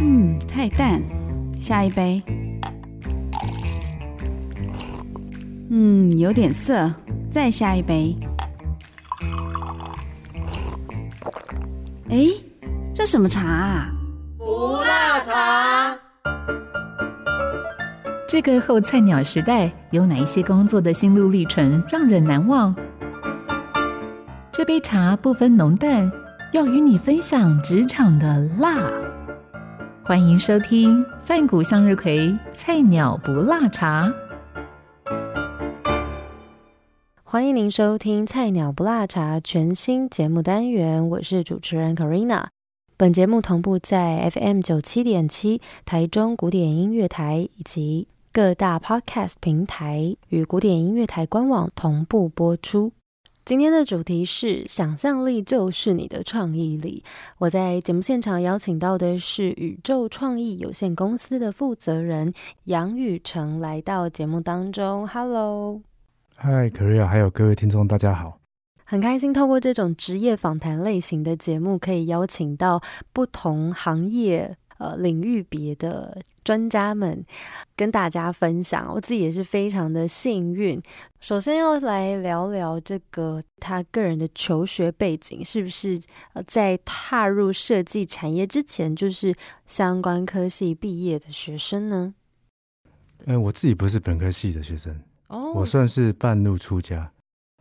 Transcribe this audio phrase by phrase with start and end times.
[0.00, 1.02] 嗯，太淡，
[1.58, 2.22] 下一杯。
[5.70, 6.92] 嗯，有点涩，
[7.30, 8.14] 再下一杯。
[12.10, 12.28] 哎，
[12.94, 13.90] 这什么茶啊？
[14.38, 15.96] 不辣茶。
[18.28, 22.74] 这个后菜鸟时代有哪一些工作的心路历程让人难忘？
[24.52, 26.10] 这杯茶不分浓淡，
[26.52, 28.90] 要与你分享职场的辣。
[30.08, 34.10] 欢迎收听饭谷向日葵菜鸟不辣茶。
[37.22, 42.46] 欢迎您收听《菜鸟不辣茶》全新节目单元，我是主持人 Karina。
[42.96, 52.92] 本节目同步在 FM 九七点七台中古典音乐台以及各大 Podcast 平台与古典音乐台官网同步播出。
[53.48, 57.02] 今天的主题是“想象力就是你的创意力”。
[57.40, 65.08] 我在节目现场邀请到的是宇宙创意有限公司的负责人杨宇成来到节目当中。
[65.08, 65.80] Hello。
[66.36, 68.38] 嗨，可瑞亚，还有各位听众，大家好！
[68.84, 72.82] 很开心透过这种职业访谈类型的节目，可以邀请到
[73.14, 77.24] 不同行业、呃领域别的专家们
[77.76, 78.92] 跟大家分享。
[78.92, 80.80] 我自己也是非常的幸运。
[81.20, 86.00] 首先要来聊聊这个他个人的求学背景，是不是
[86.32, 89.34] 呃在踏入设计产业之前就是
[89.66, 92.14] 相关科系毕业的学生呢？
[93.26, 94.98] 嗯，我自己不是本科系的学生。
[95.26, 97.10] 哦我算是半路出家。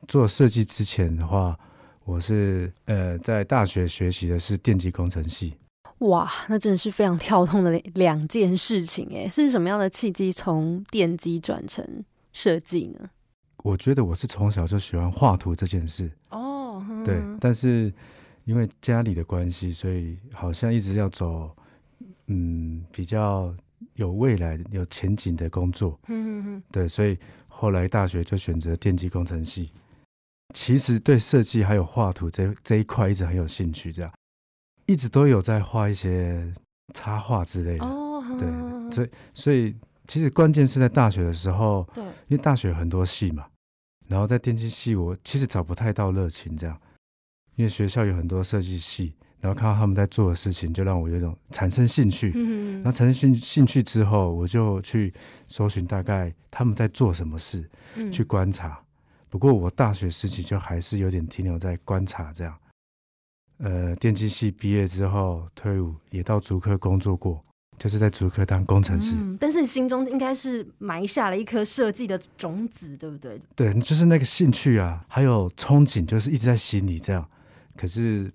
[0.08, 1.58] 做设计之前的话，
[2.06, 5.56] 我是呃在大学学习的是电机工程系。
[6.00, 9.28] 哇，那真的是非常跳动的两件事情诶！
[9.30, 13.10] 是什么样的契机从电机转成设计呢？
[13.64, 16.86] 我觉得我是从小就喜欢画图这件事哦。
[17.04, 17.94] 对，但是
[18.46, 21.50] 因为家里的关系，所以好像一直要走
[22.28, 23.54] 嗯比较
[23.96, 26.00] 有未来、有前景的工作。
[26.08, 26.64] 嗯嗯嗯。
[26.72, 27.18] 对，所以。
[27.60, 29.72] 后来大学就选择电机工程系，
[30.54, 34.14] 其实对设计还有画图这这一块一直很有兴趣，这样
[34.88, 36.52] 一直都有在画一些
[36.96, 37.86] 插画之类的。
[37.86, 38.50] 哦，对，
[38.92, 39.76] 所以所以
[40.08, 43.46] 其实关键是在大学的时候，对，因为大学很多系嘛，
[44.08, 46.76] 然后在电机系我其实找不太到热情，这样，
[47.56, 49.14] 因为学校有很多设计系。
[49.40, 52.32] 然后看到他们在做的事情，就让我有一种产生兴趣。
[52.34, 55.14] 嗯，那产生兴兴趣之后，我就去
[55.48, 57.70] 搜寻大概他们在做什么事，
[58.12, 58.84] 去观察。
[59.30, 62.58] 不过我大学时期就还是有点停留在观察这样。
[63.60, 67.44] 呃，电机系毕业之后退伍，也到竹科工作过，
[67.78, 69.16] 就是在竹科当工程师。
[69.20, 73.40] 嗯，但是你心中应该是埋下了一颗设计的种子，对不对？
[73.56, 77.28] 对，就是那个兴趣啊，还有憧憬，就是一直在心里这样。
[77.76, 78.32] 可是。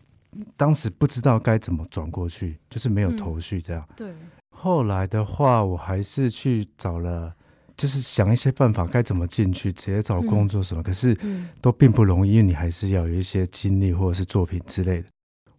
[0.56, 3.86] 当时不知道该怎么转过去，就是没有头绪这样。
[3.94, 4.14] 对。
[4.50, 7.30] 后来的话，我还是去找了，
[7.76, 10.82] 就是想一些办法该怎么进去，直接找工作什么。
[10.82, 11.16] 可是
[11.60, 15.08] 都并不容易，因为你还是要有一些经历或者是作品之类的。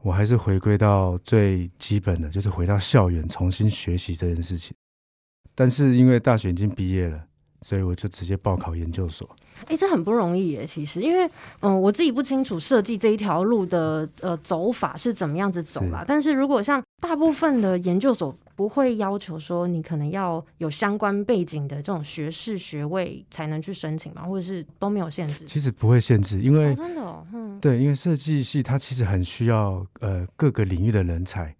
[0.01, 4.75] 我还是回归到最基本的，就是回到校园重新学习这件事情。
[5.55, 7.19] 但是因为大学已经毕业了。
[7.65, 9.25] 所以我就直接报考研究所。
[9.67, 11.25] 哎，这很不容易耶，其实，因为
[11.61, 16.03] 嗯，我自己不清楚设计这一条路的呃走法是怎么样子走啦。
[16.05, 25.45] 但是如果像大部分的研究所不会要求说你可能要有相关背景的这种学士学位才能去申请嘛，或者是都没有限制？
[25.45, 31.55] 其实不会限制，因为真的，哦，嗯，对，因为设计系它其实很需要呃各个领域的人才。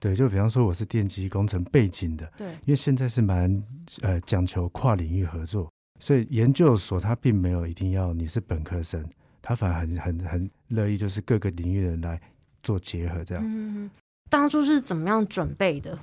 [0.00, 3.60] 对，就比方说我是电机工程背景的，对，因为现在是蛮
[4.02, 5.68] 呃讲求跨领域合作，
[5.98, 9.04] 所以研究所它并没有一定要你是本科生，
[9.42, 12.20] 它反而很很很乐意就是各个领域的人来
[12.62, 13.42] 做结合这样。
[13.44, 13.90] 嗯，
[14.30, 15.98] 当初是怎么样准备的？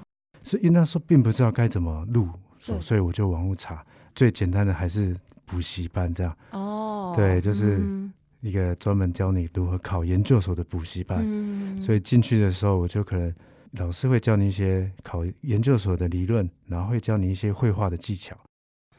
[0.45, 2.29] 所以那时候并不知道该怎么入
[2.59, 5.13] 手，所以我就网络查，最简单的还是
[5.43, 6.37] 补习班这样。
[6.51, 7.81] 哦，对，就是
[8.39, 11.19] 一个专门教你如何考研究所的补习班。
[11.21, 13.33] 嗯，所以进去的时候我就可能。
[13.77, 18.33] 老师会教你一些考研究所的理论，然后会教你一些绘画的技巧，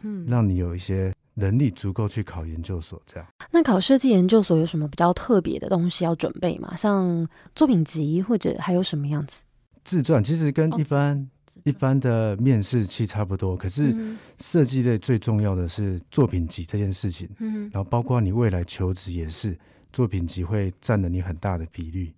[0.02, 3.00] 嗯，让你有一些能力足够去考研究所。
[3.06, 6.76] 这样，那考设计研究所有什么比较特别的东西要准备吗？
[6.76, 9.44] 像作品集或者还有什么样子？
[9.82, 11.26] 自传其实跟一般
[11.64, 13.94] 一般的面试期差不多，可是
[14.38, 17.28] 设计类最重要的是作品集这件事情。
[17.38, 19.58] 嗯，然后包括你未来求职也是，
[19.92, 22.12] 作品集会占了你很大的比率。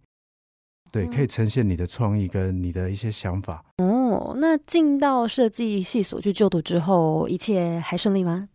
[0.90, 3.64] 对，可以呈现你的创意跟你的一些想法。
[3.78, 8.48] 哦，那进到设计系所去就读之后，一切还顺利吗？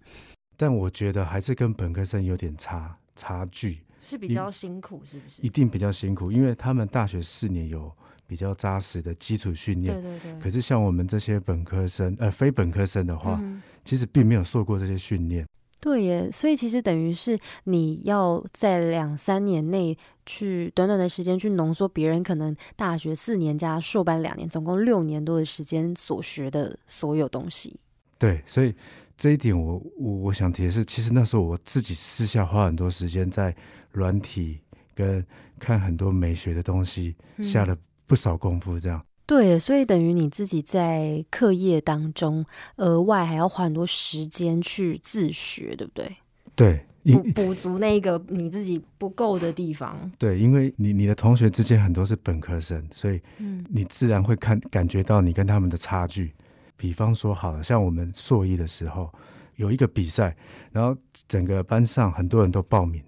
[0.57, 5.41] 但我觉得还是跟本科生有点差差距，是比较辛苦，是不是？
[5.41, 7.91] 一定比较辛苦，因为他们大学四年有。
[8.33, 9.93] 比较扎实的基础训练。
[10.01, 10.41] 对对对。
[10.41, 13.39] 可是像我们这些本科生，呃，非本科生的话，
[13.85, 15.45] 其实并没有受过这些训练。
[15.79, 19.95] 对耶，所以其实等于是你要在两三年内
[20.25, 27.79] 去短短的时间去浓缩别人可能大学四年加硕班两年，总共六年多的时间所学的所有东西。
[28.17, 28.73] 对，所以
[29.15, 33.55] 这一点我我我想提的是，其实那时候我自己私下花很多时间在
[33.91, 34.57] 软体
[34.95, 35.23] 跟
[35.59, 37.75] 看很多美学的东西，下了
[38.07, 39.03] 不少功夫，这样。
[39.25, 42.45] 对，所以等于你自己在课业当中，
[42.75, 46.17] 额外还要花很多时间去自学，对不对？
[46.55, 50.11] 对，补补足那个你自己不够的地方。
[50.17, 56.33] 对，因为你你的同学之间很多是本科生，所以嗯，你自然会看感觉到你跟他们的差距。
[56.75, 59.09] 比方说，好了，像我们硕一的时候
[59.55, 60.35] 有一个比赛，
[60.71, 60.95] 然后
[61.29, 63.01] 整个班上很多人都报名，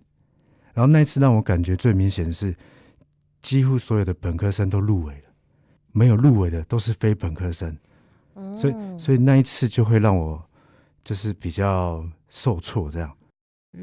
[0.74, 2.56] 然后那次让我感觉最明显的是，
[3.46, 5.22] 几乎所有的本科生都入围了。
[5.92, 7.74] 没有入围的都是非本科生，
[8.58, 10.44] 所以所以那一次就会让我
[11.06, 13.10] 就是比较受挫，这样，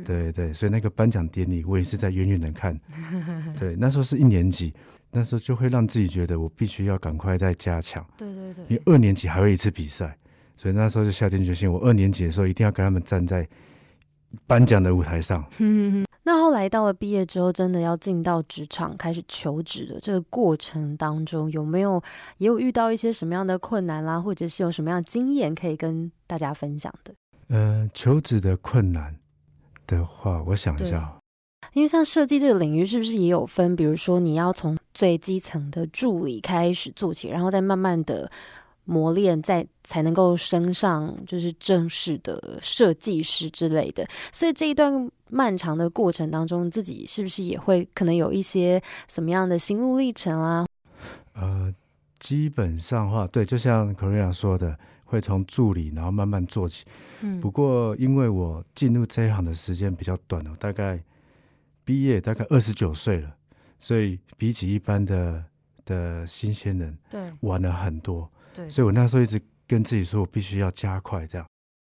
[0.04, 2.78] 对对，所以那个颁奖典礼我也是在远远的看，
[3.58, 4.74] 对，那时候是一年级，
[5.10, 10.14] 那时候就会让自己觉得我必须要赶快再加强，对对对，因为二年级还有一次比赛，
[10.54, 13.48] 所以那时候就下定决心，我二年级的时候一定要跟他们站在
[14.46, 15.42] 颁奖的舞台上。
[16.52, 22.00] 来到了毕业之后，真的要进到职场开始求职的这个过程当中，有没有
[22.38, 27.12] 也有遇到一些什么样的困难啦，或者是有什么样的经验可以跟大家分享的？
[27.48, 29.14] 呃，求职的困难
[29.86, 31.12] 的话，我想一下，
[31.72, 33.74] 因为像设计这个领域，是不是也有分？
[33.74, 38.30] 比如说你要从最基层的助理开始做起，然后再慢慢的。
[38.84, 44.04] 磨练，再才能够升上就是正式的设计师之类的。
[44.32, 50.66] 所以这一段漫长的过程当中，自己是不是也会可能有一些什么样的心路历程啊？
[51.32, 51.74] 呃，
[52.18, 56.84] 基本上话，对，就像 k o r e a 说的，会从助理然后慢慢做起。
[57.22, 61.02] 嗯，不过因为我进入这一行的时间比较短了，大概
[61.82, 63.34] 毕业大概二十九岁了，
[63.80, 65.42] 所以比起一般的
[65.86, 68.30] 的新鲜人，对，晚了很多。
[68.52, 71.46] 对，所以我那时候一直跟自己说，我必须要加快这样。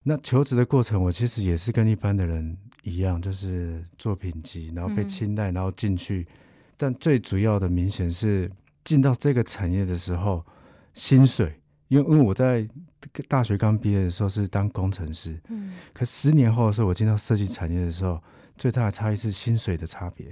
[0.04, 6.26] 那求职的过程，我其实也是跟一般的人一样，就是作品集，然后被青睐，然后进去。
[6.76, 8.50] 但最主要的，明显是
[8.84, 10.44] 进到这个产业的时候，
[10.94, 11.52] 薪水，
[11.88, 12.66] 因为因为我在
[13.28, 18.22] 大学刚毕业的时候是当工程师，嗯，可十年后的时候，我进到设计产业的时候，
[18.56, 20.26] 最大的差异是薪水的差别。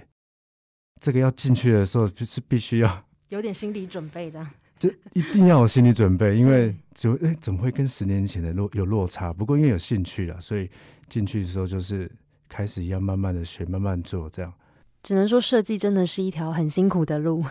[1.00, 4.50] 这个要进去的时候，就是必须要 有点心理准备这样。
[4.78, 9.32] 就一定要有心理准备， 因为就哎，怎么会跟十年前的落有落差？
[9.32, 10.70] 不过因为有兴趣了，所以
[11.08, 12.10] 进去的时候就是
[12.48, 14.52] 开始要慢慢的学，慢慢做，这样。
[15.02, 17.44] 只能说设计真的是一条很辛苦的路，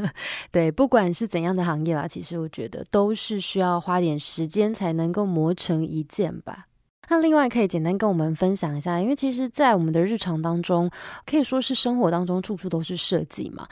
[0.50, 6.66] 对，不管是怎样的行业啦，其实我觉得都是需要花点时间才能够磨成一件吧。
[7.08, 10.88] 那另外可以简单跟我们分享一下，因为其实，在我们的日常当中，
[11.26, 13.68] 可以说是生活当中处处都是设计嘛。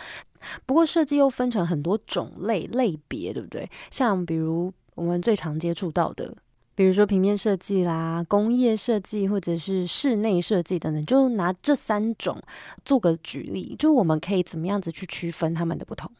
[0.66, 3.66] 不过设计又分成很多种类类别，对不对？
[3.90, 6.36] 像比如我们最常接触到的，
[6.74, 12.40] 比如说平面设计啦、工业设计或者是室内设计等等，就拿这三种
[12.84, 16.10] 做个举例，就我们可以怎么样子去区分它们的不同？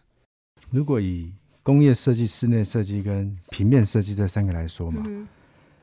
[0.71, 1.33] 如果以
[1.63, 5.27] 工业设计、室内设计跟平面设计这三个来说嘛，因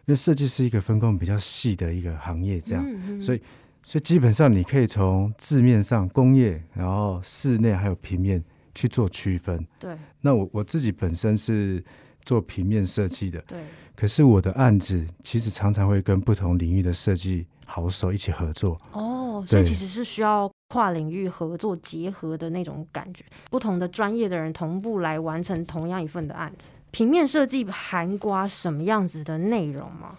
[0.05, 3.41] 为设计是一个分工比较细的一个行业，这样，所以。
[3.83, 8.43] 所以基本上你可以从字面上工业，然后室内还有平面
[8.75, 9.65] 去做区分。
[9.79, 9.97] 对。
[10.19, 11.81] 那我我自己本身是
[12.27, 13.39] 做平面设计的。
[13.47, 13.57] 对。
[13.95, 18.79] 可是我的案子其实常常会跟不同领域的设计好手一起合作。
[18.91, 26.67] 哦，所以其实是需要跨领域合作结合的那种感觉，不同的专业的人同步来完成同样一份的案子。
[26.91, 30.15] 平面设计含刮什么样子的内容吗？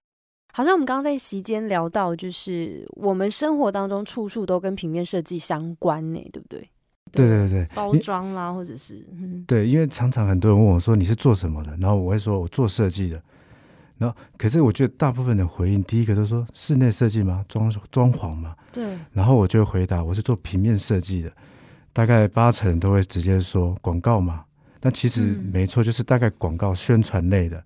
[0.53, 6.69] 好像我们刚刚在席间聊到，就是我们生活当中处处都跟平面设计相关呢，对不对？
[7.13, 9.05] 对对对，包装啦，或者是
[9.47, 13.23] 对，因为常常很多人问我说你是做什么的，然后我会说我做设计的，
[13.97, 17.45] 然后可是我觉得大部分的回应，第一个都说室内设计吗？
[17.49, 18.55] 装装潢吗？
[18.73, 21.33] 对，然后我就回答我是做平面设计的，
[21.93, 24.45] 大概八成都会直接说广告嘛。
[24.81, 27.63] 但其实没错，就是大概广告宣传类的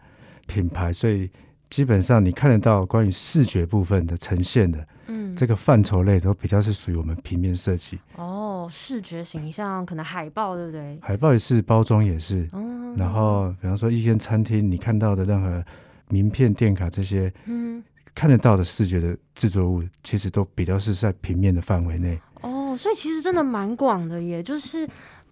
[0.46, 1.30] 品牌，所以。
[1.72, 7.98] 基本上你看得到关于视觉部分的呈现的，嗯，这个范畴类都比较是属于我们平面设计。
[8.16, 10.98] 哦，视觉形象可能海报对不对？
[11.00, 12.46] 海报也是，包装也是。
[12.52, 12.94] 哦。
[12.94, 15.64] 然后，比方说一间餐厅，你看到的任何
[16.10, 17.82] 名片、电卡这些，嗯，
[18.14, 22.20] 看得到的视觉的制作物，其实都比较是在平面的范围内。
[22.42, 24.86] 哦，所以其实真的蛮广的，耶就是。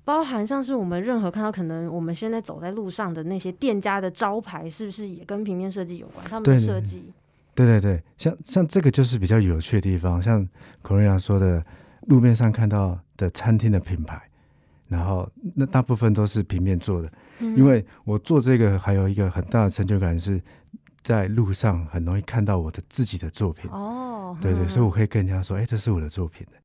[0.05, 6.25] 包含像是我们任何看到可能我们现在走在路上的那些店家的招牌，是不是也跟平面设计有关？
[6.29, 7.13] 他们的设计，
[7.55, 10.47] 对对对，像像这个就是比较有趣的地方，像
[10.83, 11.65] 孔瑞阳说的，
[12.09, 14.21] 路面上看到的餐厅的品牌，
[14.89, 20.41] 然后那大部分都是平面做的，因为我做这个还有一个很大的成就感是。
[21.03, 26.59] 在路上很容易看到我的自己的作品哦，对对，所以我可以跟人家说，哎，这是我的作品的，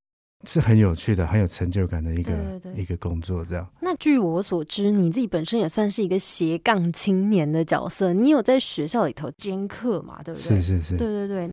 [0.46, 3.44] 是很有趣的，很有成就感的一个一个工作。
[3.46, 3.68] 这样。
[3.82, 10.22] 那据我所知，你自己本身也算是一个斜杠青年的角色，你有在学校里头兼课嘛？
[10.24, 10.62] 对不对？
[10.62, 11.50] 是是是，对对对。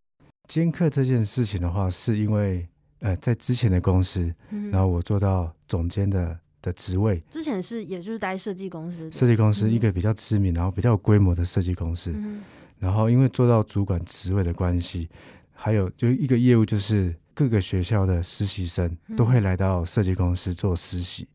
[0.49, 2.67] 兼课这件事情的话，是因为
[3.01, 4.33] 呃，在之前的公司，
[4.71, 12.15] 然后我做到总监的的职位，之前是也就是待设计公司，设计公司一个比较知名，然后比较有规模的设计公司。
[12.79, 15.09] 然后，因为做到主管职位的关系，
[15.53, 21.27] 还有就一个业务，就是各个学校的实习生都会来到设计公司做实习。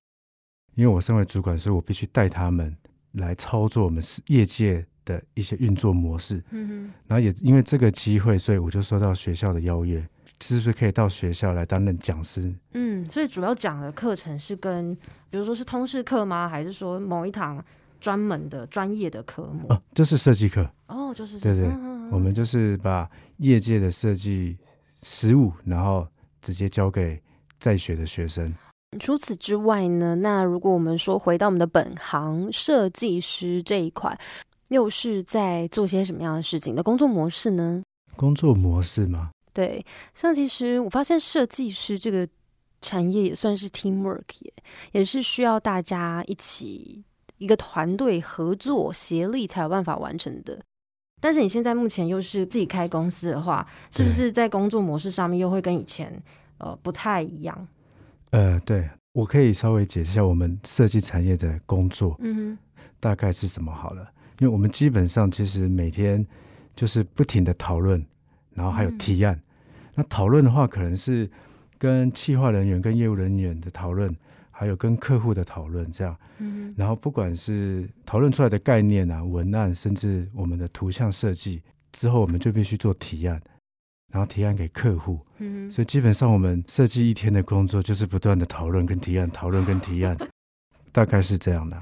[0.75, 2.75] 因为我身为主管，所以我必须带他们
[3.13, 6.43] 来操作我们业界的一些运作模式。
[6.51, 6.93] 嗯哼。
[7.07, 10.07] 然后也因为这个机会，所以我就收到学校的邀约，
[10.41, 12.53] 是不是可以到学校来担任讲师？
[12.73, 14.95] 嗯，所以主要讲的课程是跟，
[15.29, 16.47] 比如说是通识课吗？
[16.47, 17.63] 还是说某一堂？
[17.99, 21.67] 专门的专业的科目哦，就是设计课哦，就是对对，
[22.11, 24.55] 我们就是把业界的设计
[25.09, 26.05] 实务，然后
[26.41, 27.17] 直接交给
[27.61, 28.53] 在学的学生。
[28.99, 34.19] 除此之外呢，那如果我们说回到我们的本行，设计师这一块，
[34.67, 37.81] 又是在做些什么样的事情的工作模式呢？
[38.17, 39.31] 工作模式吗？
[39.53, 39.83] 对，
[40.13, 42.27] 像其实我发现设计师这个
[42.81, 44.53] 产业也算是 teamwork，也
[44.91, 47.01] 也是需要大家一起。
[47.37, 50.59] 一个团队合作协力才有办法完成的。
[51.19, 56.21] 但是你现在目前又是自己开公司的话，是不是在工作模式上面又会跟以前
[56.59, 57.67] 呃不太一样？
[58.31, 62.57] 呃，对我可以稍微解释一下我们设计产业的工作，嗯哼，
[62.99, 64.07] 大概是什么好了。
[64.39, 66.23] 因为我们基本上其实每天
[66.75, 68.05] 就是不停的讨论，
[68.53, 69.41] 然后还有提案。
[69.95, 71.27] 那讨论的话，可能是
[71.79, 74.15] 跟企划人员、跟业务人员的讨论。
[74.59, 81.61] 还有跟客户的讨论，这样，嗯，然后不管是讨论出来的概念啊、文案，甚至我们的图像设计
[81.91, 83.39] 之后，我们就必须做提案，
[84.11, 90.17] 然后提案给客户，嗯，所以基本上我们设计一天的工作就是不断的讨论跟提案，讨论跟提案，
[90.91, 91.79] 大概是这样的。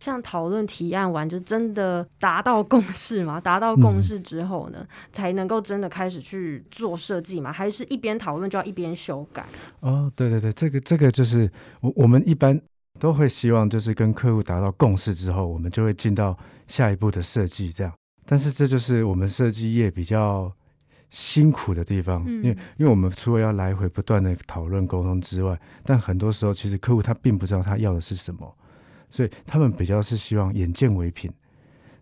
[0.00, 3.38] 像讨论提案完，就真的达到共识吗？
[3.42, 7.50] 达到共识之后呢，才能够真的开始去做设计吗？
[7.50, 9.46] 还是一边讨论就要一边修改？
[9.80, 12.60] 哦，对对对，这个这个就是我我们一般
[12.98, 16.36] 都会希望，就是跟客户达到共识之后，我们就会进到
[16.66, 17.72] 下一步的设计。
[17.72, 17.92] 这样，
[18.26, 20.52] 但是这就是我们设计业比较
[21.08, 28.54] 辛苦的地方，因为因为我们除了要来回不断的讨论沟通之外，但很多时候其实客户他并不知道他要的是什么。
[29.14, 31.32] 所以他们比较是希望眼见为凭，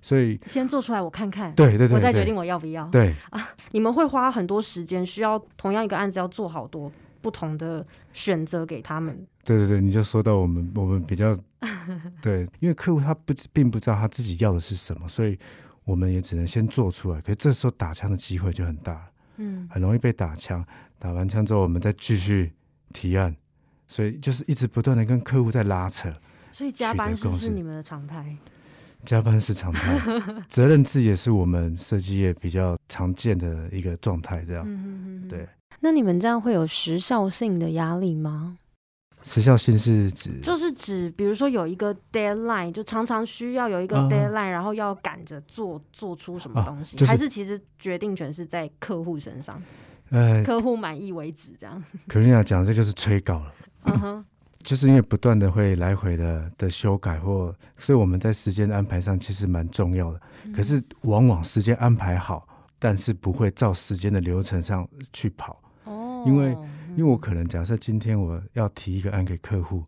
[0.01, 2.89] 所以先做出来我看看，对对对，我再决定我要不要。
[2.89, 6.91] 对啊，你们会花很多时间，需要同样一个案子要做好多
[7.21, 9.27] 不同的选择给他们。
[9.45, 11.37] 对对对，你就说到我们我们比较
[12.23, 15.39] 对，因为客户他不并不知道他自己要的是什么，所以
[15.85, 17.21] 我们也只能先做出来。
[17.21, 20.65] 可是这时候打枪的机会就很大，嗯，很容易被打枪。
[20.99, 22.51] 打完枪之后，我们再继续
[22.95, 23.37] 提案，
[23.87, 26.11] 所以就是一直不断的跟客户在拉扯。
[26.53, 28.37] 所以加班是不是你们的常态？
[29.05, 29.99] 加班是常态，
[30.49, 34.45] 责任制也是我们设计业比较常见的一个状态。
[34.45, 35.49] 这样，对。
[35.81, 38.59] 那你们这样会有时效性的压力吗？
[39.25, 40.39] 时效性是指？
[40.41, 49.61] 就是指，比如说有一个 deadline，就常常需要有一个 deadline，然后要赶着做做出什么东西，还是其实决定权是在客户身上？
[50.11, 51.83] 呃，客户满意为止，这样。
[52.07, 53.55] 可是你要讲，这就是催稿了。
[53.87, 54.25] 嗯哼。
[54.63, 60.21] 就是因为不断的会来回的的修改或，所以我们在时间安排上其实蛮重要的。
[60.55, 62.47] 可是往往时间安排好，
[62.79, 65.61] 但是不会照时间的流程上去跑。
[65.85, 66.57] 哦，因为
[66.97, 69.85] 因为我可能假设今天我要提一个案给客户，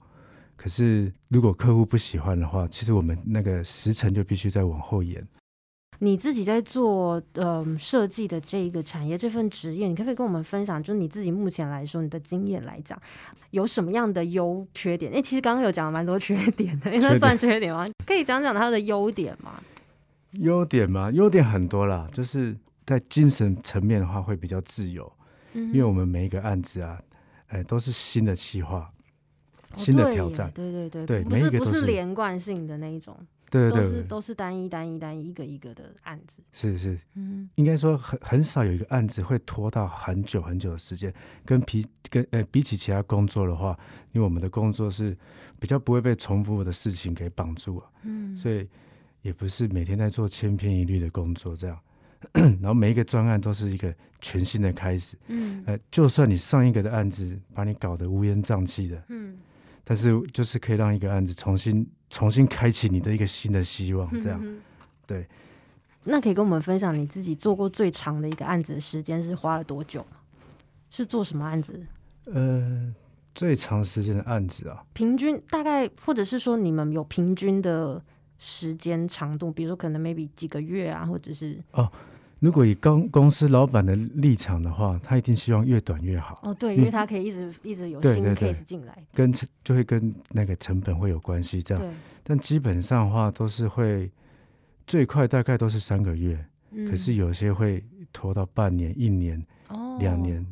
[0.56, 5.24] 可是如果客户不喜欢的话，其实我们那个时程就必须再往后延。
[6.04, 10.82] 你自己在做呃设计的这一个产业这份职业，你可不可以跟我们分享？
[10.82, 13.00] 就是你自己目前来说，你的经验来讲，
[13.52, 15.10] 有什么样的优缺点？
[15.14, 17.88] 哎，其实刚刚有讲了蛮多缺点的，那算缺点吗？
[18.06, 19.62] 可以讲讲它的优点吗？
[20.32, 21.10] 优点吗？
[21.10, 25.10] 优点很多啦，就是在精神层面的话会比较自由，
[25.54, 27.00] 因为我们每一个案子啊，
[27.46, 28.90] 哎，都是新的企划，
[29.76, 30.50] 新的挑战。
[30.54, 33.16] 对对对，对，不是不是连贯性的那一种。
[33.54, 36.42] 对对对，都是都是单一单一单一一个一个的案子。
[36.52, 41.14] 是是，嗯，应该说很很少有一个案子会拖到很久很久的时间。
[41.44, 43.78] 跟比跟呃比起其他工作的话，
[44.10, 45.16] 因为我们的工作是
[45.60, 48.68] 比较不会被重复的事情给绑住啊，嗯，所以
[49.22, 51.78] 也不是每天在做千篇一律的工作这样。
[52.32, 59.36] 然后每一个专案都是一个全新的开始，嗯，呃，就算你上一个的案子把你搞得乌烟瘴气的，嗯。
[59.84, 64.42] 但是就是可以让一个案子重新重新开启你的一个新的希望，这样，
[65.06, 65.26] 对。
[66.04, 70.16] 那可以跟我们分享你自己做过最长的一个案子的时间是花了多久吗？
[70.90, 71.86] 是做什么案子？
[72.26, 72.94] 呃，
[73.34, 78.02] 最长时间的案子啊，平均大概或者是说你们有平均的
[78.38, 81.90] 时间长度，比如说可能 maybe 几个月啊，或者是哦。
[82.44, 86.40] 如果以公公司老板的立场的话，他一定希望越短越好。
[86.42, 91.62] 哦，对，因为他可以一直一直有新 case 进来，跟成就会跟那个成本会有关系。
[91.62, 94.10] 这样，但基本上的话都是会
[94.86, 96.38] 最快大概都是三个月，
[96.90, 97.82] 可是有些会
[98.12, 99.42] 拖到半年、一年、
[99.98, 100.46] 两年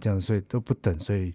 [0.00, 0.92] 这样，所以都不等。
[0.98, 1.32] 所以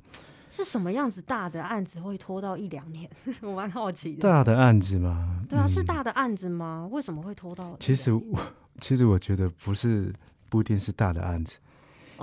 [0.50, 3.10] 是什么样子大的案子会拖到一两年？
[3.42, 4.22] 我蛮好奇的。
[4.22, 5.44] 大的案子吗？
[5.50, 6.88] 对啊，是大的案子吗？
[6.92, 7.75] 为什么会拖到？
[7.80, 8.39] 其实我。
[8.80, 10.13] 其实我觉得不是，
[10.50, 11.58] 不一定是大的案子，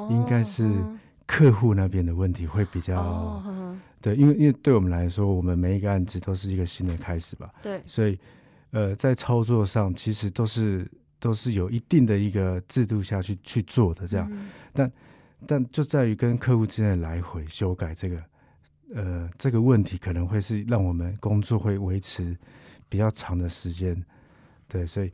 [0.08, 0.70] 应该是
[1.26, 3.42] 客户那边的问题会比较，
[4.00, 8.16] 对，因为因为对我们来说，我们每一个案子都是一个新的开始吧，对，所以
[8.70, 10.88] 呃，在操作上其实都是
[11.18, 14.30] 都是有一定的一个制度下去去做的这样，
[14.72, 14.88] 但
[15.46, 18.22] 但就在于跟客户之间的来回修改这个，
[18.94, 22.36] 呃，这个问题可能会是让我们工作会维持
[22.88, 24.04] 比较长的时间，
[24.68, 25.10] 对，所以。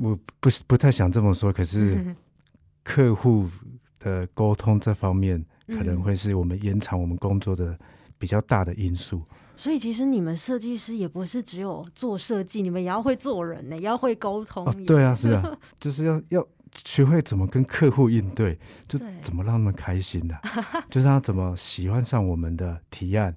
[0.00, 2.14] 我不不太想这么说，可是
[2.84, 3.50] 客户
[3.98, 7.76] 的沟通这方面可能会是我们延长我们工作的
[8.16, 9.20] 比较大的因素。
[9.56, 14.64] 所以其实你们设计师也不是只有做设计，你们也要会做人呢，也要会沟通。
[14.84, 16.46] 对啊，是啊，就是要要
[16.84, 18.58] 学会怎么跟客户应对，
[18.88, 20.38] 就怎么让他们开心的，
[20.90, 23.34] 就是他怎么喜欢上我们的提案，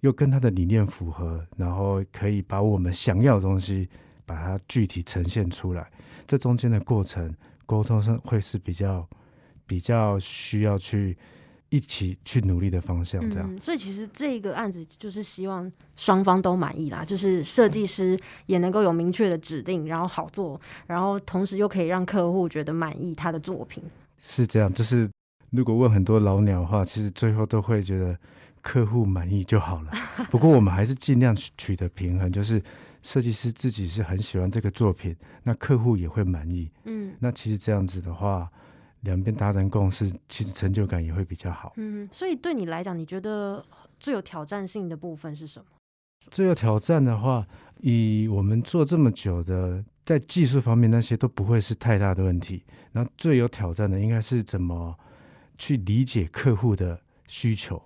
[0.00, 3.88] 又跟他的理念符合，然后可以把我们想要的东西。
[4.28, 5.88] 把它具体呈现出来，
[6.26, 7.32] 这中间的过程
[7.64, 9.08] 沟通上会是比较
[9.68, 11.16] 比较需要去
[11.76, 13.60] 一起去努力的方向，这样。
[13.60, 23.84] 所以其实这个案子就是希望双方都满意啦，就是设计师也能够有明确的指定，然后好做，然后同时又可以让客户觉得满意他的作品。
[24.18, 25.08] 是这样，就是
[25.50, 28.16] 如果问很多老鸟的话，其实最后都会觉得
[28.62, 29.92] 客户满意就好了。
[30.32, 32.62] 不过我们还是尽量取得平衡，就是。
[33.02, 36.68] 设计师自己是很喜欢这个作品，那客户也会满意。
[36.86, 38.50] 嗯，那其实这样子的话，
[39.06, 41.72] 两边达成共识，其实成就感也会比较好。
[41.76, 43.64] 嗯，所以对你来讲，你觉得
[43.98, 45.66] 最有挑战性的部分是什么？
[46.30, 47.46] 最有挑战的话，
[47.80, 52.64] 以我们做这么久的，在技术方面那些都不会是太大的问题。
[52.92, 54.94] 那最有挑战的，应该是怎么
[55.56, 57.80] 去理解客户的需求。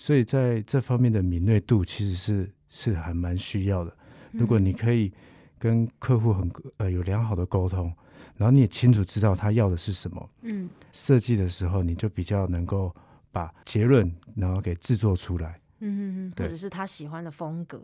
[0.00, 3.96] 所以在这方面的敏锐度，其实是是还蛮需要的。
[4.32, 5.12] 如果你可以
[5.58, 7.92] 跟客户很呃有良好的沟通，
[8.38, 12.94] 然后你也清楚知道他要的是什么，嗯，设计的时候你就比较能够
[13.30, 17.80] 把结论然后给制作出来，嗯嗯嗯，或者是他喜欢的风格，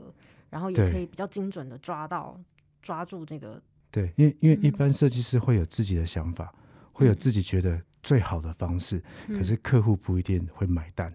[0.48, 2.40] 然后也可以比较精准的抓到
[2.80, 6.54] 抓住这个，对，因为因为一般设计师会有自己的想法，
[6.92, 11.12] 会有自己觉得最好的方式，可是客户不一定会买单。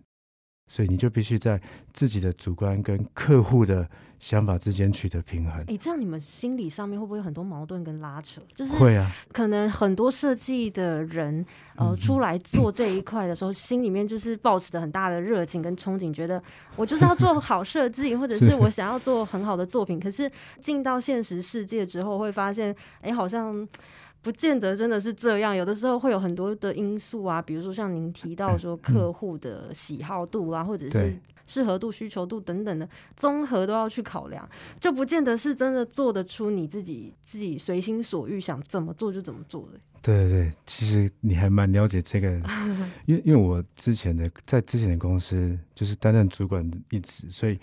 [0.69, 1.60] 所以你就必须在
[1.91, 3.86] 自己的主观跟客户的
[4.19, 5.62] 想法之间取得平衡。
[5.67, 8.39] 哎，这样你们心理上面会不会有很多矛盾跟拉扯？
[8.53, 16.41] 就是会啊，可能很多设计的人呃出来做这一块的时候，心里面就是抱持着很大的热情跟憧憬，觉得
[16.75, 19.99] 我就是要做好设计，或者是 我想要做很好的作品。
[19.99, 23.67] 可是进到现实世界之后，会发现，哎，好像。
[24.21, 34.47] 不见得真的是这样，有的时候会有很多的因素啊，比如说像您提到说客户的喜好度啊，或者是适合度、需求度等等的综合都要去考量，
[34.79, 39.79] 就不见得是真的做得出你自己自己随心所欲想怎么做就怎么做的。
[40.01, 42.29] 对对对，其实你还蛮了解这个，
[43.05, 47.60] 因为因为我之前的在之前的公司就是担任主管一职，所以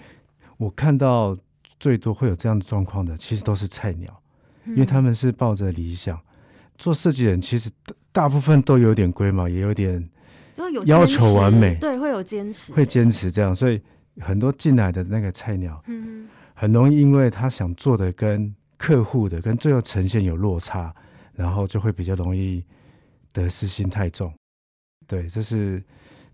[0.57, 1.37] 我看到
[1.79, 4.23] 最多会有这样的状况的，其实都是菜鸟，
[4.67, 6.19] 因为他们是抱着理想。
[6.79, 7.71] 做设计人其实
[8.13, 10.09] 大部分都有点龟毛，也有点
[10.85, 13.81] 要求完美，对，会有坚持，会坚持这样，所以
[14.21, 20.95] 很多进来的那个菜鸟，嗯，很容易因为他想做的跟客户的跟最后呈现有落差，
[21.35, 22.65] 然后就会比较容易
[23.33, 24.33] 得失心太重。
[25.07, 25.83] 对，这是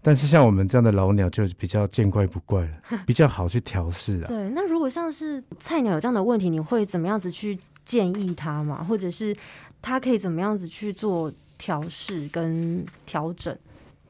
[0.00, 2.72] 但是像我们这样的老鸟就比较见怪不怪了，
[3.06, 4.28] 比较好去调试啊。
[4.28, 8.82] 对，那如果像是菜鸟有这样的问题，你会怎么样子去建议他嘛？
[8.82, 9.36] 或者是
[9.82, 13.54] 他可以怎么样子去做调试跟调整？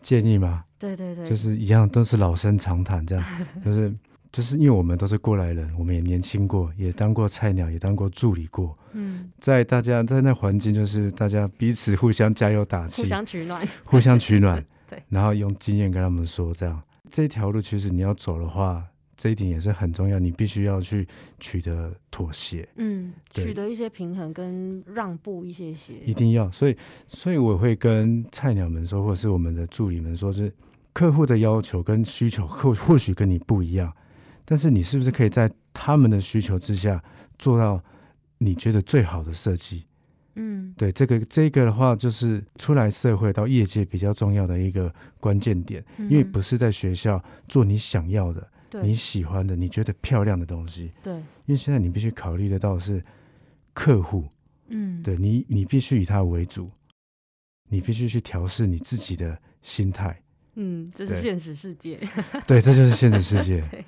[0.03, 0.65] 建议吗？
[0.79, 3.25] 对对对，就是一样，都是老生常谈，这样
[3.65, 3.95] 就是
[4.31, 8.77] 就是因为我们都是过来人，我们也年轻过，也当过菜鸟，也当过助理过。
[8.93, 14.65] 嗯，在大家在那环境，就是大家彼此互相加油打气，互相取暖，互相取暖。
[14.91, 18.85] 对，然后用经验跟他们说，这样这条路其实你要走的话。
[19.23, 21.07] 这一点也是很重要，你必须要去
[21.39, 26.51] 取得妥协，嗯，取得一些平衡跟让步一些些，一定要。
[26.51, 30.53] 所以，所以我会跟菜鸟们说，或者是我们的助理们说，是
[30.93, 33.93] 客户的要求跟需求或或许跟你不一样，
[34.45, 37.01] 但是你是不是可以在他们的需求之下
[37.39, 37.81] 做到
[38.39, 39.85] 你觉得最好的设计？
[40.35, 48.49] 嗯，对，这个这个的话，就是出来社会到业界比较重要的一个关键点，因为不是在学校做你想要的。
[48.81, 53.05] 你喜欢的、你觉得漂亮的东西，对，因为现在你必须考虑得到是
[53.75, 54.25] 客户，
[54.69, 56.71] 嗯，对你，你必须以他为主，
[57.69, 60.23] 你必须去调试你自己的心态，
[60.55, 61.99] 嗯，这是现实世界，
[62.47, 63.63] 对，这就是现实世界。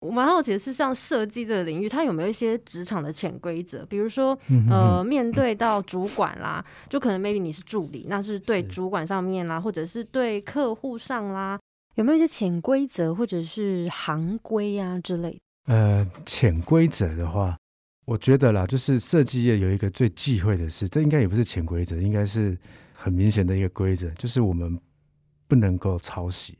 [0.00, 3.86] 我蛮好奇的是，像设计这个领域，它有没有一些职场的潜规则？
[3.86, 11.58] 比如说，呃，面对到主管啦，就可能 maybe 你是助理，那是对主管上面啦，或者是对客户上啦。
[11.94, 15.40] 有没有一些潜规则或者是行规啊之类？
[15.66, 17.56] 呃，潜规则的话，
[18.04, 22.58] 我觉得啦，就是设计业有一个最忌讳的事，这应该也不是潜规则，应该是
[22.92, 24.78] 很明显的一个规则，就是我们
[25.46, 26.58] 不能够抄袭。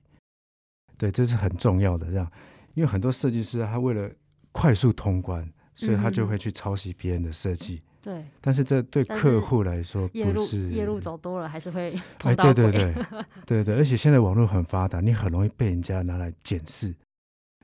[0.96, 2.06] 对，这是很重要的。
[2.06, 2.30] 这样，
[2.74, 4.08] 因为很多设计师他为了
[4.52, 7.82] 快速通关，所以他就会去抄袭别人的设计。
[8.04, 13.06] 对，但是这对客户来说，不是夜路走多了还是会 碰到对对对，
[13.46, 16.94] 对 对，而且现在网络很发达，你很容易被人家拿来检视。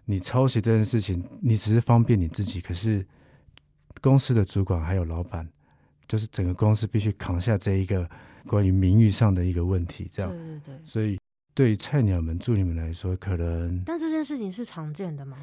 [0.06, 3.06] 你抄袭这件事情，你只是方便你自己，可是
[4.00, 5.46] 公司的主管还有老板，
[6.08, 8.08] 就是整个公司必须扛下这一个
[8.46, 10.10] 关于名誉上的一个问题。
[10.10, 10.74] 这样，对对对。
[10.82, 11.20] 所以
[11.54, 15.36] 对菜鸟们、助理们来说，可能但这件事情是常见的吗？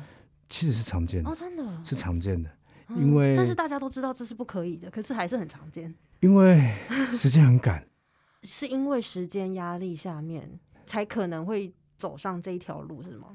[0.50, 2.50] 其实是常见的哦，真的是常见的。
[2.96, 5.94] 因为，但是大家都知道这是不可以的，可是还是很常见。
[6.22, 6.74] 因为
[7.08, 7.86] 时间很赶，
[8.44, 10.50] 是因为时间压力下面
[10.86, 13.28] 才可能会走上这一条路，是吗？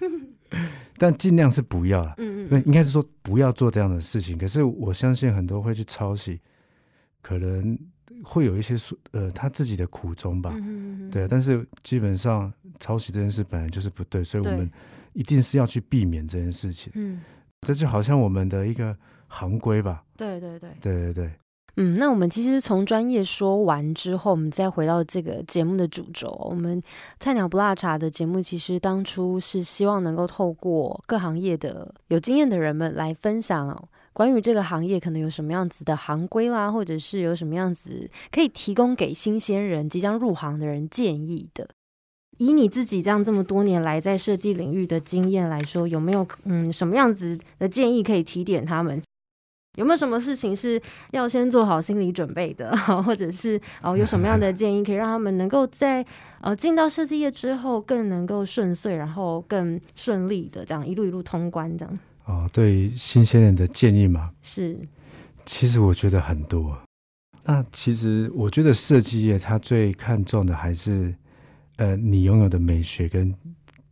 [0.96, 2.14] 但尽量是不要了。
[2.18, 4.38] 嗯嗯，应该是说不要做这样的事情。
[4.38, 6.40] 可是我相信很多会去抄袭，
[7.20, 7.76] 可能
[8.22, 8.74] 会有一些
[9.10, 10.52] 呃他自己的苦衷吧。
[10.54, 14.70] 嗯嗯对，但是基本上抄袭这件事本来就是不对，所以我们
[15.12, 16.92] 一定是要去避免这件事情。
[16.94, 17.20] 嗯。
[17.64, 18.96] 这就好像我们的一个
[19.26, 20.04] 行规吧。
[20.16, 21.30] 对对对，对对对。
[21.76, 26.30] 嗯，那我们其实从专业说完之后，我们再回到这个节目的主轴。
[26.48, 26.80] 我们
[27.18, 33.76] 菜鸟不辣茶的节目，其实当初是希望能够透过各行业的有经验的人们来分享
[34.12, 41.68] 关于这个行业可能有什么样子的行规啦，或者是有什么样子可以提供给新鲜人、即将入行的人建议的。
[42.38, 49.00] 以你自己这样这么多年来在设计领域的经验来说，有没有嗯什么样子的建议可以提点他们？
[49.76, 52.76] 有没有什么事情是要先做好心理准备的？
[53.02, 56.04] 或者是哦有什么样的建议可以让他们能够在
[56.40, 61.98] 呃进到设计业之后更能够顺遂，然后更顺利的这样一路一路通关这样？
[62.26, 64.78] 哦，对新鲜人的建议嘛，是，
[65.44, 66.78] 其实我觉得很多。
[67.44, 71.14] 那其实我觉得设计业它最看重的还是。
[71.76, 73.34] 呃，你拥有的美学跟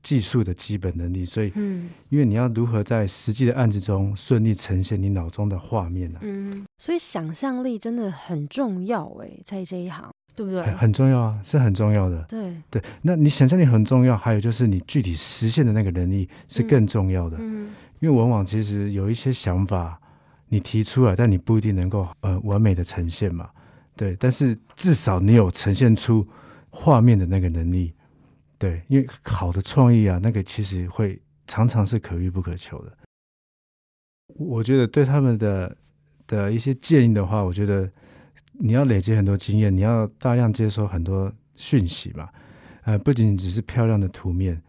[0.03, 6.19] 技术的基本能力，所以，嗯，因为你要如何在实际的案子中顺利呈现你脑中的画面呢？
[6.23, 10.63] 嗯，所以想象力真的很重要哎，在这一行，对不对？
[10.75, 12.21] 很重要啊，是很重要的。
[12.29, 17.37] 对对，那你想象力很重要，还有就是你具体实现的那个能力是更重要的。
[17.41, 20.01] 嗯，因为往往其实有一些想法
[20.49, 23.49] 你提出来，但你不一定能够呃完美的呈现嘛。
[23.97, 26.27] 对，但是至少你有呈现出。
[26.75, 27.93] 画面的那个能力，
[28.57, 32.93] 对，因为好的创意啊，那个其实会常常是可遇不可求的。
[34.29, 35.77] 我觉得对他们的
[36.27, 37.89] 的一些建议的话，我觉得
[38.55, 42.27] 你要累积很多经验，你要大量接收很多讯息嘛。
[42.85, 44.61] 呃，不仅仅只是漂亮的图面，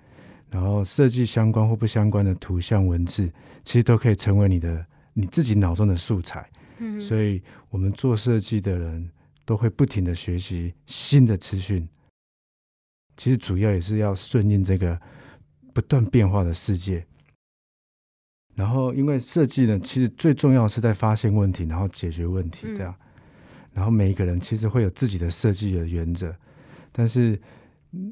[0.49, 3.31] 然后设计相关或不相关的图像文字，
[3.63, 6.45] 其实都可以成为你的你自己脑中的素材。
[6.79, 9.09] 嗯，所以我们做设计的人。
[9.45, 11.87] 都会不停的学习新的资讯，
[13.17, 14.99] 其实主要也是要顺应这个
[15.73, 17.05] 不断变化的世界。
[18.55, 22.93] 然后，因为设计呢，其实最重要是在发现问题，然后解决问题这样。
[23.73, 26.31] 然后每一个人其实会有自己的设计的原则，
[26.91, 27.41] 但是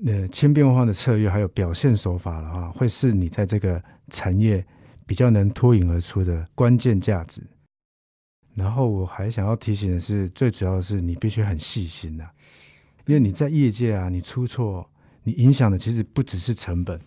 [0.08, 4.66] 呃千变万化的策略还有表现手法的话，会是你在这个产业
[5.06, 7.44] 比较能脱颖而出的关键价值。
[8.54, 12.30] 然后我还想要提醒的是，最主要的是你必须很细心呐，
[13.06, 14.90] 因为你在业界啊，你出错，
[15.24, 17.00] 你影响的其实不只是成本，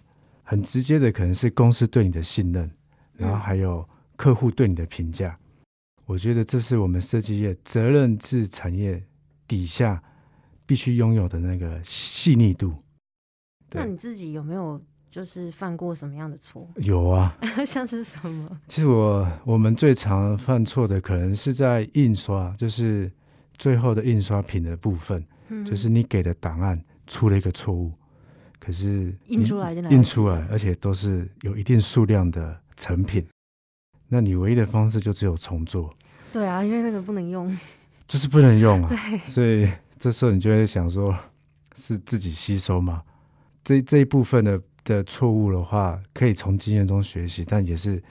[0.42, 2.70] 很直接的可能是公司对你的信任，
[3.12, 5.38] 然后还有客户对你的评价。
[6.07, 9.02] 我觉得这是我们设计业责任制产业
[9.46, 10.02] 底下
[10.66, 12.74] 必须拥有的那个细腻度。
[13.70, 14.80] 那你自己有没有
[15.14, 16.68] 就是犯过什么样的错？
[16.83, 18.50] 有啊， 像是什么？
[18.66, 23.09] 其实我我们最常犯错的可能是在印刷，就是
[23.57, 25.24] 最后的印刷品的部分，
[25.64, 27.92] 就是你给的档案出了一个错误，
[28.59, 33.24] 可是印出来印出来，而且都是有一定数量的成品。
[34.09, 35.94] 那你唯一的方式就只有重做。
[36.33, 37.57] 对啊，因为那个不能用，
[38.09, 38.88] 就是不能用啊。
[38.90, 41.16] 对，所以这时候你就会想说，
[41.77, 43.00] 是自己吸收吗？
[43.62, 48.03] 这这一部分的的错误的话，可以从经验中学习，但也是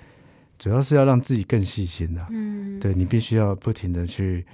[0.58, 2.26] 主要是要让自己更细心的。
[2.30, 4.46] 嗯，对你必须要不停的去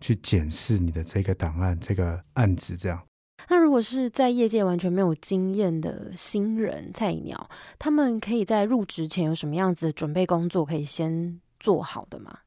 [0.00, 3.02] 去检视你的这个档案、这个案子，这样。
[3.48, 12.38] 那如果是在业界完全没有经验的新人菜鸟，他们可以在入职前有什么样子的准备工作可以先做好的吗？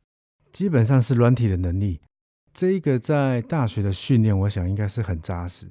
[0.54, 2.00] 基本上是软体的能力，
[2.54, 5.68] 这一个在大学的训练，我想应该是很扎实。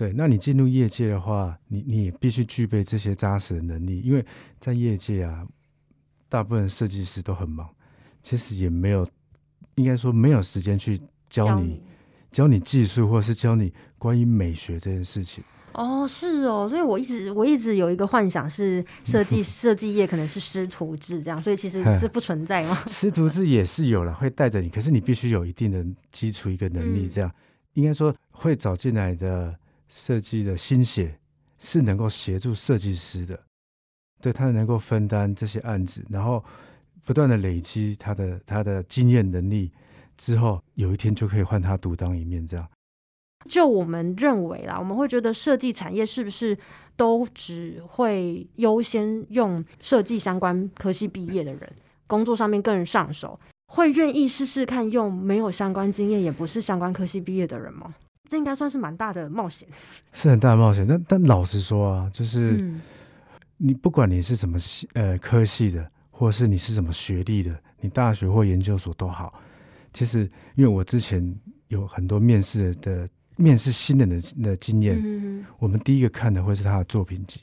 [0.00, 4.24] 对，那你进入业界的话，你你也必须具备这些扎实的能力，因为
[4.58, 5.46] 在业界啊，
[6.26, 7.68] 大部分设计师都很忙，
[8.22, 9.06] 其实也没有，
[9.74, 11.82] 应该说没有时间去教你。
[12.32, 15.44] 教你技术，或者是教你关于美学这件事情。
[15.74, 22.74] 哦，是哦，所以我一直我一直有一个幻想是设计 设计业可能是师徒制这样，所以其实是不存在吗？
[22.88, 27.30] 师徒制也是有了，会带着你，可是你必须有一定的基础一个能力，这样
[27.74, 29.54] 应该说会找进来的
[29.90, 31.18] 设计的心血
[31.58, 33.38] 是能够协助设计师的，
[34.22, 36.42] 对他能够分担这些案子，然后
[37.04, 39.70] 不断的累积他的他的经验能力。
[40.16, 42.68] 之后有一天就可以换他独当一面，这样。
[43.48, 46.56] 就我们认为啦，我们会觉得设计产业是不是
[46.94, 51.72] 都只会优先用设计相关科系毕业的人，
[52.06, 53.40] 工作上面更上手，
[53.72, 57.94] 会愿意试试看用没有相关经验也不是相关科系毕业的人吗？
[58.30, 59.68] 这应该算是蛮大的冒险，
[60.14, 60.86] 是很大的冒险。
[60.86, 62.72] 但但老实说啊，就是
[63.56, 69.42] 你不管你是什么系呃科系的，或者是你是什么学历的，你大学或研究所都好。
[69.92, 71.20] 其实，因为我之前
[71.66, 77.40] 有很多面试的面试新人的的经验，我们第一个看的会是他的作品集，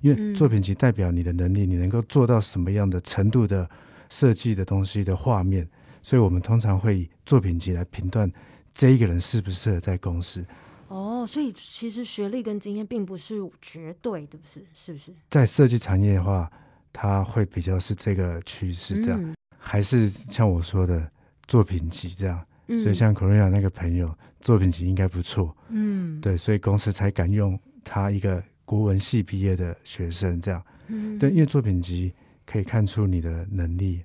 [0.00, 3.68] 因为作品集代表你的能力，你能够做到什么样的程度的
[4.08, 5.68] 设计的东西的画面，
[6.00, 8.32] 所以我们通常会以作品集来评断
[8.74, 10.44] 这一个人适不适合在公司。
[10.88, 14.64] 哦，所以其实学历跟经验并不是绝对，的不是？
[14.74, 15.12] 是不是？
[15.28, 16.50] 在设计产业的话，
[16.92, 21.08] 它会比较是这个趋势，这样还是像我说的。
[21.48, 22.46] 作品集这样，
[22.80, 32.14] 所以像 Korea 那个朋友作品集应该不错，嗯，对，所以公司才敢用他一个国文系毕业的学生这样，嗯，对，因为作品集
[32.46, 34.04] 可以看出你的能力，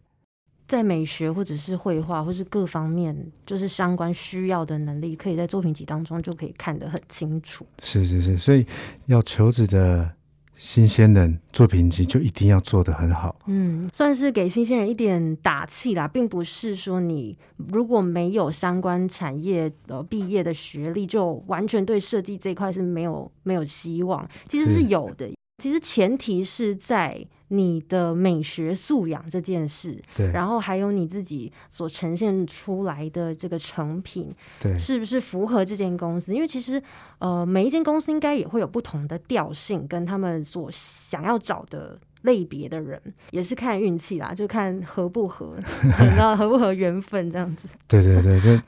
[0.68, 7.66] 在美学或者是绘画或是各方面就是相关需要的能力，可以在作品集当中就可以看得很清楚。
[7.82, 8.66] 是是是，所以
[9.06, 10.12] 要求职的。
[10.58, 25.30] 新鲜人作品集就一定要做得很好，嗯，算是给新鲜人一点打气啦，并不是说你如果没有相关产业呃毕业的学历，就完全对设计这一块是没有没有希望，其实是有的。
[25.62, 36.34] 其实前提是在你的美学素养这件事，对，然后还有你自己所呈现出来的这个成品，对，是不是符合这间公司？
[36.34, 36.82] 因为其实
[37.20, 45.56] 呃，每一间公司应该也会有不同的调性，跟他们所想要找的类别的人，也是看运气啦，就看合不合，
[45.86, 47.70] 你知道合不合缘分这样子。
[47.88, 48.64] 对对对就，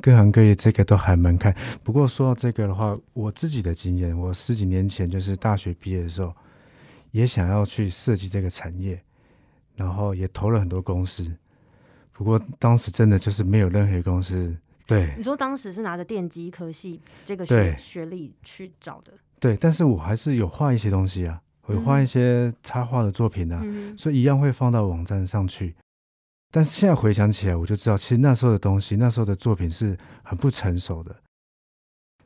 [0.00, 1.52] 各 行各业这个都还蛮看。
[1.82, 6.32] 不过说到这个的话，我自己的经验，我十几年前就是大学毕业的时候。
[7.14, 9.00] 也想要去设计这个产业，
[9.76, 11.24] 然后也投了很多公司，
[12.10, 14.52] 不过当时真的就是没有任何公司。
[14.84, 19.12] 对，你说当时是拿着电机科系这个学学历去找的？
[19.38, 23.62] 对，但是我还是有画一些东西啊，会画一些插画的作品啊，
[23.96, 25.72] 所以一样会放到网站上去。
[26.50, 31.14] 但是现在回想起来，我就知道，其实那时候的东西，那时候的作品是很不成熟的，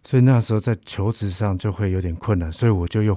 [0.03, 3.15] 所以那时候在求职上就会有点困难，所以我就又。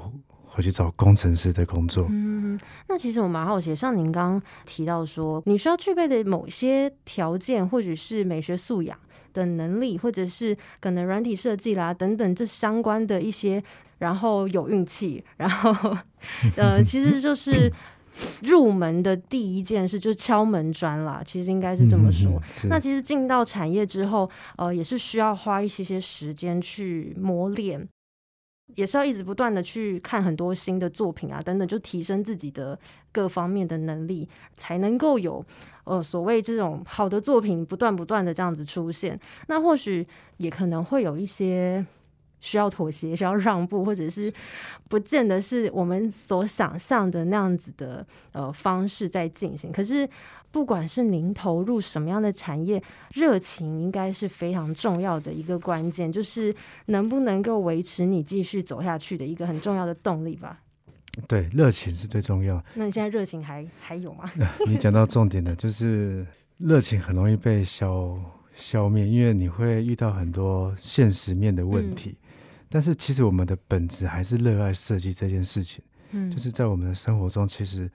[0.54, 2.06] 回去找工程师的工作。
[2.10, 2.60] 嗯，
[2.90, 8.98] 那其实我蛮好奇，像您刚刚提到说，你需要具备的某些条件或者是美学素养，
[9.34, 13.64] 的能力，或者是可能软体设计啦等等这相关的一些，
[14.00, 15.98] 然后有运气，然后
[16.58, 17.72] 呃，其实就是
[18.44, 21.24] 入门的第一件事，就是敲门砖啦。
[21.26, 22.42] 其实应该是这么说。
[22.68, 27.88] 那其实进到产业之后，呃，也是需要花一些些时间去磨练。
[28.76, 32.78] 也是要一直不断的去看很多新的作品啊，等等，就提升自己的
[33.12, 35.46] 各方面的能力，才能够有
[35.84, 39.20] 呃所谓这种好的作品不断不断的这样子出现。
[39.48, 40.06] 那或许
[40.38, 41.86] 也可能会有一些
[42.40, 44.32] 需要妥协、需要让步，或者是
[44.90, 49.72] 不见得是我们所想象的那样子的呃方式在进行。
[49.72, 50.08] 可是。
[50.52, 52.84] 不管是您投入什么样的产业，
[53.14, 56.54] 热情应该是非常重要的一个关键，就是
[56.88, 60.60] 能不能够维持你继续走下去的一个很重要的动力吧。
[61.28, 62.62] 对，热情是最重要。
[62.74, 64.30] 那你现在热情还还有吗？
[64.68, 68.18] 你讲到重点的，就是热情很容易被消
[68.54, 72.18] 消灭，因为你会遇到很多现实面的问题。
[72.70, 75.82] 但是其实我们的本质还是热爱设计这件事情。
[76.12, 77.90] 嗯，就是在我们的生活中，其实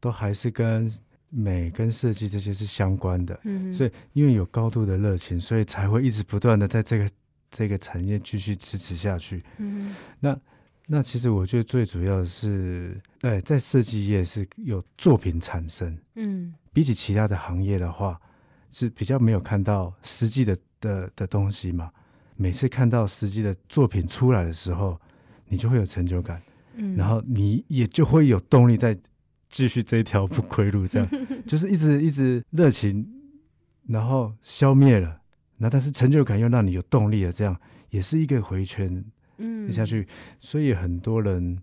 [0.00, 0.92] 都还是跟。
[1.34, 7.10] 美跟设计这些是相关的，嗯，所以因为有高度的热情，所以才会一直不断的在这个
[7.50, 9.42] 这个产业继续支持下去。
[9.58, 10.38] 嗯，那
[10.86, 18.20] 那其实我觉得最主要的是，哎，在设计业是有作品产生，嗯，比起其他的行业的话，
[18.70, 21.90] 是比较没有看到实际的的的东西嘛。
[22.36, 25.00] 每次看到实际的作品出来的时候，
[25.48, 26.40] 你就会有成就感，
[26.76, 28.96] 嗯，然后你也就会有动力在。
[29.54, 31.08] 继续这一条不归路，这样。
[31.46, 33.06] 就是一直一直热情，
[33.86, 35.20] 然后消灭了，
[35.58, 37.56] 那但是成就感又让你有动力了，这样
[37.90, 39.04] 也是一个回圈，
[39.38, 40.08] 嗯，下去，
[40.40, 41.56] 所以很多人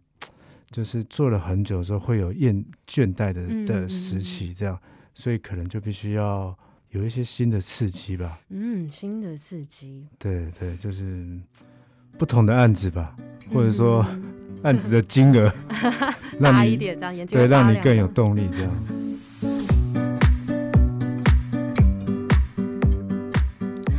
[0.69, 4.79] 就是做了很久之后会有厌倦怠的的时期，这样，
[5.13, 6.57] 所以可能就必须要
[6.91, 11.37] 有一些新的刺激吧，嗯，新的刺激，对对，就是
[12.17, 13.15] 不同的案子吧，
[13.53, 14.05] 或者说。
[14.63, 15.51] 案子的金额
[16.39, 18.71] 大一点，这样对，让你更有动力，这样。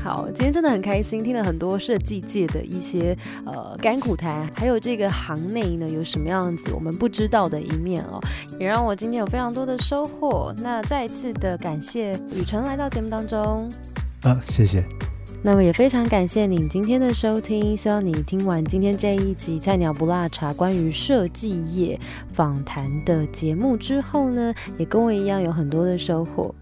[0.04, 8.20] 好，今天真的很开心，听了很多设计界的一些呃甘苦谈，还有这个行内呢有什么样子我们不知道的一面哦，
[8.60, 10.54] 也让我今天有非常多的收获。
[10.58, 13.68] 那再一次的感谢雨辰来到节目当中。
[14.22, 14.84] 啊，谢谢。
[15.44, 21.98] 那么也非常感谢你今天的收听，希望你听完今天这一集《菜鸟不辣茶》关于设计业
[22.32, 26.54] 访谈的节目之后呢，也跟我一样有很多的收获。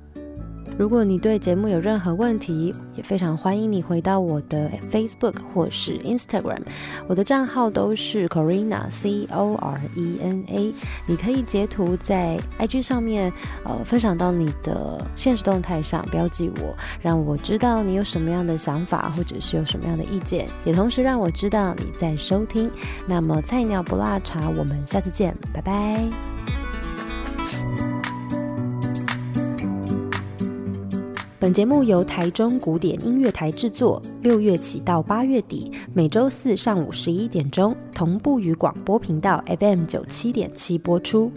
[0.79, 6.63] 如果你对节目有任何问题，也非常欢迎你回到我的 Facebook 或是 Instagram，
[7.07, 10.75] 我的账号都是 Corina C O R E N A，
[11.07, 13.31] 你可以截图在 IG 上面，
[13.63, 22.71] 呃，分享到你的现实动态上，标记我，让我知道你有什么样的想法，或者是有什么样的意见，也同时让我知道你在收听。
[23.07, 26.09] 那么菜鸟不辣茶，我们下次见，拜拜。
[31.41, 41.33] 本节目由台中古典音乐台制作，六月起到八月底，每周四上午十一点钟同步于广播频道 FM 九七点七播出。